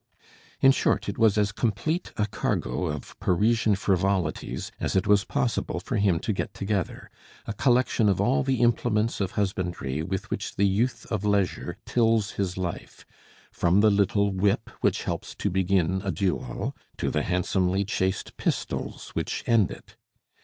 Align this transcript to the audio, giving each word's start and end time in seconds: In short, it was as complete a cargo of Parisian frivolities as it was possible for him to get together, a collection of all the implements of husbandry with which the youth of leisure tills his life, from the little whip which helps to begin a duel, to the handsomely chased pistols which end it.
In 0.61 0.71
short, 0.71 1.07
it 1.07 1.19
was 1.19 1.37
as 1.37 1.51
complete 1.51 2.11
a 2.17 2.25
cargo 2.25 2.87
of 2.87 3.13
Parisian 3.19 3.75
frivolities 3.75 4.71
as 4.79 4.95
it 4.95 5.05
was 5.05 5.25
possible 5.25 5.79
for 5.79 5.97
him 5.97 6.17
to 6.21 6.33
get 6.33 6.55
together, 6.55 7.11
a 7.45 7.53
collection 7.53 8.09
of 8.09 8.19
all 8.19 8.41
the 8.41 8.61
implements 8.61 9.21
of 9.21 9.33
husbandry 9.33 10.01
with 10.01 10.31
which 10.31 10.55
the 10.55 10.65
youth 10.65 11.05
of 11.11 11.23
leisure 11.23 11.77
tills 11.85 12.31
his 12.31 12.57
life, 12.57 13.05
from 13.51 13.81
the 13.81 13.91
little 13.91 14.31
whip 14.33 14.71
which 14.81 15.03
helps 15.03 15.35
to 15.35 15.51
begin 15.51 16.01
a 16.03 16.11
duel, 16.11 16.75
to 16.97 17.11
the 17.11 17.21
handsomely 17.21 17.85
chased 17.85 18.35
pistols 18.37 19.09
which 19.13 19.43
end 19.45 19.69
it. 19.69 19.97